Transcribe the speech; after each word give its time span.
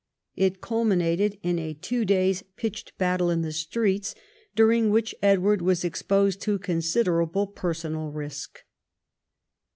It 0.35 0.61
culminated 0.61 1.37
in 1.43 1.59
a 1.59 1.75
two 1.75 2.05
days' 2.05 2.41
pitched 2.55 2.97
battle 2.97 3.29
in 3.29 3.43
the 3.43 3.51
streets, 3.51 4.15
during 4.55 4.89
which 4.89 5.11
204 5.21 5.31
EDWARD 5.31 5.31
I 5.31 5.31
chap. 5.31 5.37
Edward 5.37 5.61
was 5.63 5.85
exposed 5.85 6.41
to 6.41 6.57
considerable 6.57 7.45
personal 7.45 8.09
risk. 8.09 8.63